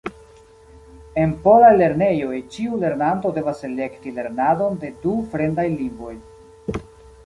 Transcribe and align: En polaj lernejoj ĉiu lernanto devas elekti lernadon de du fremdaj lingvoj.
En 1.23 1.35
polaj 1.43 1.69
lernejoj 1.83 2.41
ĉiu 2.57 2.81
lernanto 2.87 3.35
devas 3.37 3.63
elekti 3.71 4.17
lernadon 4.19 4.83
de 4.87 4.95
du 5.07 5.17
fremdaj 5.37 5.73
lingvoj. 5.81 6.17